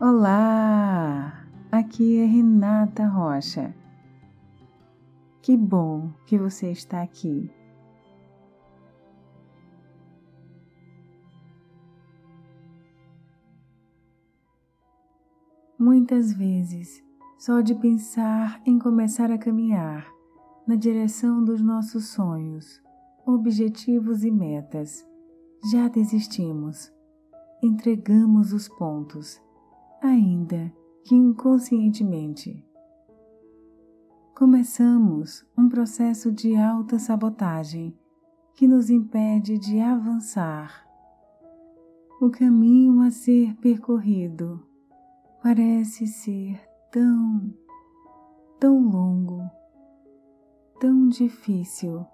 Olá! 0.00 1.46
Aqui 1.70 2.18
é 2.18 2.24
Renata 2.24 3.06
Rocha. 3.06 3.74
Que 5.40 5.56
bom 5.56 6.12
que 6.26 6.36
você 6.36 6.72
está 6.72 7.02
aqui. 7.02 7.50
Muitas 15.78 16.32
vezes, 16.32 17.02
só 17.38 17.60
de 17.60 17.74
pensar 17.74 18.60
em 18.66 18.78
começar 18.78 19.30
a 19.30 19.38
caminhar 19.38 20.06
na 20.66 20.74
direção 20.74 21.44
dos 21.44 21.60
nossos 21.60 22.08
sonhos, 22.08 22.82
objetivos 23.24 24.24
e 24.24 24.30
metas, 24.30 25.06
já 25.70 25.86
desistimos, 25.86 26.92
entregamos 27.62 28.52
os 28.52 28.68
pontos, 28.68 29.40
ainda 30.02 30.72
que 31.04 31.14
inconscientemente. 31.14 32.64
Começamos 34.34 35.46
um 35.56 35.68
processo 35.68 36.32
de 36.32 36.56
alta 36.56 36.98
sabotagem 36.98 37.96
que 38.54 38.66
nos 38.66 38.90
impede 38.90 39.56
de 39.58 39.78
avançar. 39.78 40.84
O 42.20 42.28
caminho 42.30 43.00
a 43.00 43.10
ser 43.10 43.54
percorrido 43.56 44.60
parece 45.40 46.06
ser 46.08 46.60
tão, 46.90 47.54
tão 48.58 48.82
longo, 48.88 49.48
tão 50.80 51.08
difícil, 51.08 52.04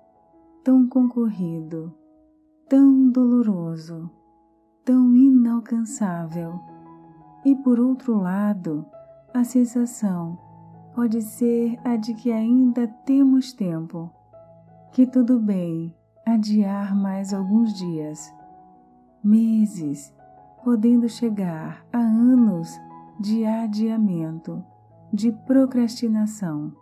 tão 0.62 0.87
concorrido, 0.87 1.95
tão 2.69 3.11
doloroso, 3.11 4.11
tão 4.84 5.17
inalcançável. 5.17 6.78
E 7.45 7.55
por 7.55 7.78
outro 7.78 8.19
lado, 8.19 8.84
a 9.33 9.45
sensação 9.45 10.38
pode 10.94 11.22
ser 11.22 11.78
a 11.84 11.97
de 11.97 12.14
que 12.14 12.33
ainda 12.33 12.89
temos 13.05 13.53
tempo, 13.53 14.11
que 14.92 15.06
tudo 15.06 15.39
bem 15.39 15.95
adiar 16.27 16.95
mais 16.95 17.33
alguns 17.33 17.72
dias, 17.72 18.34
meses, 19.22 20.12
podendo 20.64 21.08
chegar 21.08 21.86
a 21.92 21.98
anos 21.98 22.69
de 23.20 23.45
adiamento, 23.45 24.62
de 25.12 25.33
procrastinação. 25.47 26.73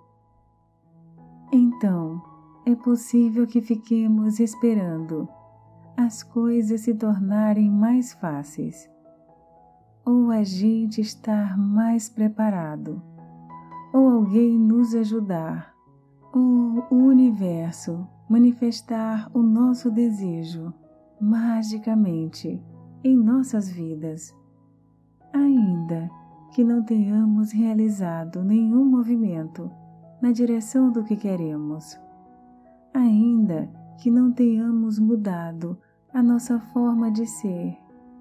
Então, 1.52 2.22
é 2.64 2.74
possível 2.74 3.46
que 3.46 3.60
fiquemos 3.60 4.40
esperando 4.40 5.28
as 5.96 6.22
coisas 6.22 6.80
se 6.80 6.94
tornarem 6.94 7.70
mais 7.70 8.12
fáceis, 8.14 8.88
ou 10.06 10.30
a 10.30 10.44
gente 10.44 11.00
estar 11.00 11.58
mais 11.58 12.08
preparado, 12.08 13.02
ou 13.92 14.08
alguém 14.08 14.56
nos 14.56 14.94
ajudar, 14.94 15.74
ou 16.32 16.86
o 16.88 16.94
universo 16.94 18.06
manifestar 18.28 19.28
o 19.34 19.42
nosso 19.42 19.90
desejo 19.90 20.72
magicamente 21.20 22.62
em 23.02 23.16
nossas 23.16 23.68
vidas, 23.68 24.32
ainda 25.32 26.08
que 26.52 26.62
não 26.62 26.84
tenhamos 26.84 27.50
realizado 27.50 28.44
nenhum 28.44 28.84
movimento 28.84 29.68
na 30.22 30.30
direção 30.30 30.92
do 30.92 31.02
que 31.02 31.16
queremos, 31.16 31.98
ainda 32.94 33.68
que 33.98 34.10
não 34.10 34.30
tenhamos 34.30 35.00
mudado 35.00 35.76
a 36.14 36.22
nossa 36.22 36.60
forma 36.60 37.10
de 37.10 37.26
ser, 37.26 37.76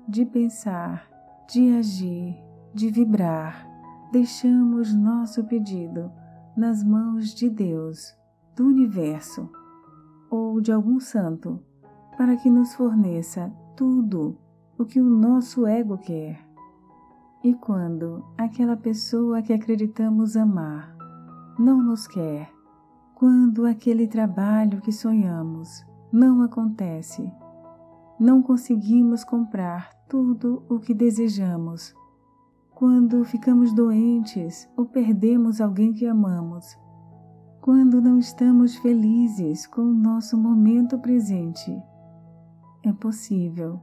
de 0.07 0.25
pensar, 0.25 1.14
de 1.47 1.75
agir, 1.75 2.35
de 2.73 2.89
vibrar, 2.89 3.67
deixamos 4.11 4.93
nosso 4.93 5.43
pedido 5.43 6.11
nas 6.57 6.83
mãos 6.83 7.33
de 7.35 7.49
Deus, 7.49 8.15
do 8.55 8.65
universo 8.65 9.49
ou 10.29 10.59
de 10.59 10.71
algum 10.71 10.99
santo 10.99 11.59
para 12.17 12.35
que 12.35 12.49
nos 12.49 12.73
forneça 12.73 13.51
tudo 13.75 14.37
o 14.77 14.85
que 14.85 14.99
o 14.99 15.05
nosso 15.05 15.67
ego 15.67 15.97
quer. 15.97 16.43
E 17.43 17.53
quando 17.53 18.25
aquela 18.37 18.75
pessoa 18.75 19.41
que 19.41 19.53
acreditamos 19.53 20.35
amar 20.35 20.95
não 21.59 21.81
nos 21.81 22.07
quer, 22.07 22.51
quando 23.13 23.65
aquele 23.65 24.07
trabalho 24.07 24.81
que 24.81 24.91
sonhamos 24.91 25.85
não 26.11 26.41
acontece, 26.41 27.31
não 28.19 28.41
conseguimos 28.41 29.23
comprar 29.23 29.94
tudo 30.07 30.63
o 30.69 30.79
que 30.79 30.93
desejamos, 30.93 31.95
quando 32.73 33.23
ficamos 33.23 33.73
doentes 33.73 34.69
ou 34.75 34.85
perdemos 34.85 35.61
alguém 35.61 35.93
que 35.93 36.05
amamos, 36.05 36.77
quando 37.61 38.01
não 38.01 38.19
estamos 38.19 38.75
felizes 38.75 39.65
com 39.65 39.81
o 39.81 39.93
nosso 39.93 40.37
momento 40.37 40.99
presente, 40.99 41.75
é 42.83 42.93
possível 42.93 43.79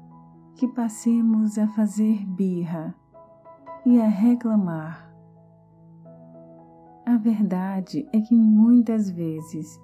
que 0.55 0.69
passemos 0.69 1.59
a 1.59 1.67
fazer 1.69 2.25
birra 2.27 2.95
e 3.85 4.01
a 4.01 4.07
reclamar. 4.07 5.13
A 7.05 7.17
verdade 7.17 8.09
é 8.13 8.21
que 8.21 8.37
muitas 8.37 9.11
vezes, 9.11 9.81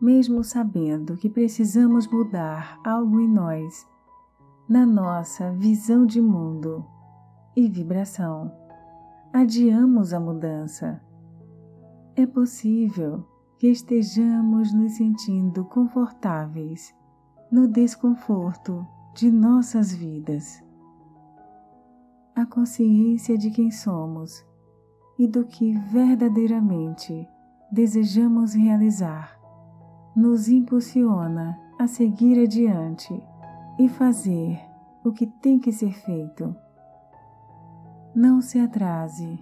mesmo 0.00 0.42
sabendo 0.42 1.16
que 1.16 1.30
precisamos 1.30 2.08
mudar 2.08 2.80
algo 2.84 3.20
em 3.20 3.28
nós, 3.28 3.86
na 4.68 4.84
nossa 4.84 5.52
visão 5.52 6.04
de 6.04 6.20
mundo 6.20 6.84
e 7.54 7.68
vibração, 7.68 8.50
adiamos 9.32 10.12
a 10.12 10.18
mudança. 10.18 11.00
É 12.16 12.26
possível 12.26 13.24
que 13.58 13.68
estejamos 13.68 14.72
nos 14.74 14.94
sentindo 14.94 15.64
confortáveis 15.66 16.92
no 17.50 17.68
desconforto 17.68 18.84
de 19.14 19.30
nossas 19.30 19.94
vidas. 19.94 20.62
A 22.34 22.44
consciência 22.44 23.38
de 23.38 23.50
quem 23.50 23.70
somos 23.70 24.44
e 25.16 25.28
do 25.28 25.44
que 25.44 25.78
verdadeiramente 25.78 27.26
desejamos 27.70 28.52
realizar, 28.52 29.38
nos 30.14 30.48
impulsiona 30.48 31.56
a 31.78 31.86
seguir 31.86 32.42
adiante 32.42 33.22
e 33.78 33.88
fazer 33.88 34.60
o 35.04 35.12
que 35.12 35.26
tem 35.26 35.58
que 35.58 35.72
ser 35.72 35.92
feito. 35.92 36.54
Não 38.14 38.40
se 38.40 38.58
atrase 38.58 39.38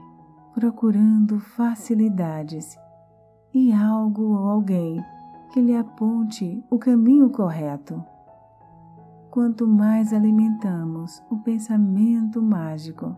procurando 0.54 1.40
facilidades 1.40 2.78
e 3.52 3.72
algo 3.72 4.36
ou 4.36 4.48
alguém 4.48 5.04
que 5.52 5.60
lhe 5.60 5.76
aponte 5.76 6.64
o 6.70 6.78
caminho 6.78 7.30
correto 7.30 8.04
quanto 9.34 9.66
mais 9.66 10.12
alimentamos 10.12 11.20
o 11.28 11.36
pensamento 11.38 12.40
mágico, 12.40 13.16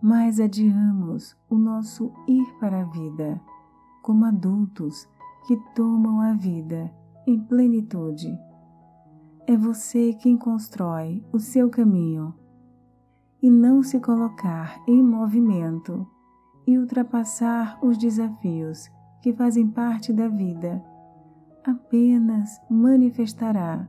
mais 0.00 0.38
adiamos 0.38 1.36
o 1.48 1.58
nosso 1.58 2.12
ir 2.28 2.46
para 2.60 2.82
a 2.82 2.84
vida, 2.84 3.40
como 4.00 4.26
adultos 4.26 5.08
que 5.48 5.56
tomam 5.74 6.20
a 6.20 6.34
vida 6.34 6.88
em 7.26 7.36
plenitude. 7.36 8.32
É 9.50 9.56
você 9.56 10.12
quem 10.12 10.36
constrói 10.36 11.26
o 11.32 11.40
seu 11.40 11.68
caminho 11.68 12.32
e 13.42 13.50
não 13.50 13.82
se 13.82 13.98
colocar 13.98 14.80
em 14.86 15.02
movimento 15.02 16.06
e 16.64 16.78
ultrapassar 16.78 17.76
os 17.84 17.98
desafios 17.98 18.88
que 19.20 19.32
fazem 19.32 19.66
parte 19.68 20.12
da 20.12 20.28
vida, 20.28 20.80
apenas 21.66 22.60
manifestará 22.70 23.88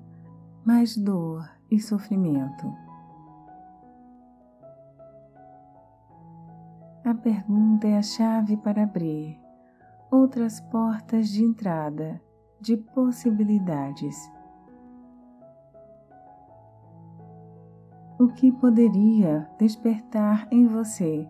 mais 0.66 0.98
dor 0.98 1.48
e 1.70 1.80
sofrimento. 1.80 2.74
A 7.06 7.14
pergunta 7.14 7.86
é 7.86 8.00
a 8.00 8.02
chave 8.02 8.58
para 8.58 8.82
abrir 8.82 9.40
outras 10.10 10.60
portas 10.60 11.30
de 11.30 11.44
entrada 11.44 12.20
de 12.60 12.78
possibilidades. 12.78 14.41
O 18.22 18.28
que 18.28 18.52
poderia 18.52 19.50
despertar 19.58 20.48
em 20.52 20.68
você 20.68 21.28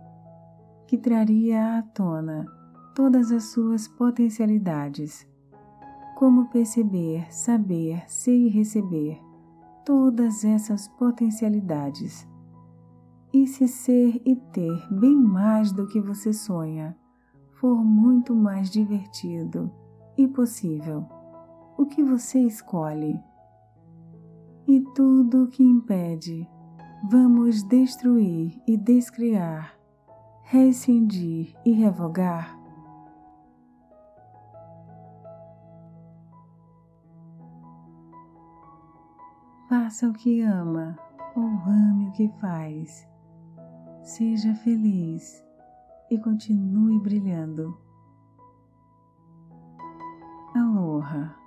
que 0.85 0.97
traria 0.97 1.79
à 1.79 1.81
tona 1.81 2.45
todas 2.93 3.31
as 3.31 3.45
suas 3.45 3.87
potencialidades? 3.87 5.25
como 6.21 6.49
perceber, 6.49 7.25
saber, 7.33 8.03
ser 8.07 8.35
e 8.35 8.47
receber 8.47 9.19
todas 9.83 10.45
essas 10.45 10.87
potencialidades. 10.87 12.27
E 13.33 13.47
se 13.47 13.67
ser 13.67 14.21
e 14.23 14.35
ter 14.35 14.87
bem 14.93 15.15
mais 15.15 15.71
do 15.71 15.87
que 15.87 15.99
você 15.99 16.31
sonha 16.31 16.95
for 17.53 17.83
muito 17.83 18.35
mais 18.35 18.69
divertido 18.69 19.71
e 20.15 20.27
possível, 20.27 21.07
o 21.75 21.87
que 21.87 22.03
você 22.03 22.39
escolhe? 22.41 23.19
E 24.67 24.79
tudo 24.93 25.45
o 25.45 25.47
que 25.47 25.63
impede, 25.63 26.47
vamos 27.03 27.63
destruir 27.63 28.61
e 28.67 28.77
descriar 28.77 29.81
rescindir 30.51 31.55
e 31.63 31.71
revogar? 31.71 32.59
Faça 39.69 40.09
o 40.09 40.13
que 40.13 40.41
ama 40.41 40.99
ou 41.37 41.45
ame 41.45 42.09
o 42.09 42.11
que 42.11 42.27
faz. 42.41 43.07
Seja 44.03 44.53
feliz 44.55 45.41
e 46.09 46.17
continue 46.17 46.99
brilhando. 46.99 47.79
Aloha. 50.53 51.40